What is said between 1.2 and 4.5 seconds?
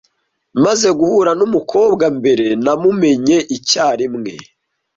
numukobwa mbere, namumenye icyarimwe.